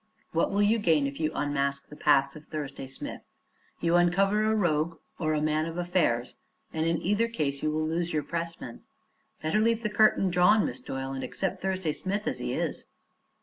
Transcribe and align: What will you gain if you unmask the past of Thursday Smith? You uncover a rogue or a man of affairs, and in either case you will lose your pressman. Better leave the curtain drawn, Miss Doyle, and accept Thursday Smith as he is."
What 0.31 0.49
will 0.49 0.63
you 0.63 0.79
gain 0.79 1.05
if 1.05 1.19
you 1.19 1.31
unmask 1.35 1.89
the 1.89 1.95
past 1.95 2.35
of 2.35 2.45
Thursday 2.45 2.87
Smith? 2.87 3.21
You 3.81 3.97
uncover 3.97 4.41
a 4.43 4.55
rogue 4.55 4.97
or 5.19 5.35
a 5.35 5.41
man 5.41 5.67
of 5.67 5.77
affairs, 5.77 6.37
and 6.73 6.87
in 6.87 6.99
either 7.03 7.27
case 7.27 7.61
you 7.61 7.69
will 7.69 7.87
lose 7.87 8.11
your 8.11 8.23
pressman. 8.23 8.81
Better 9.43 9.59
leave 9.59 9.83
the 9.83 9.91
curtain 9.91 10.31
drawn, 10.31 10.65
Miss 10.65 10.79
Doyle, 10.81 11.11
and 11.13 11.23
accept 11.23 11.61
Thursday 11.61 11.93
Smith 11.93 12.25
as 12.25 12.39
he 12.39 12.51
is." 12.53 12.85